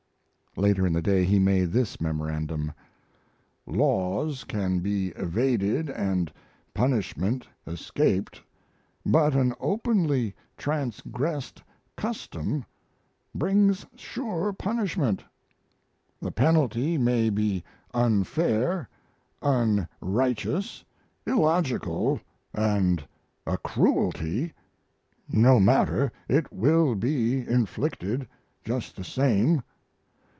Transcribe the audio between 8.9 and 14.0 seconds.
but an openly transgressed custom brings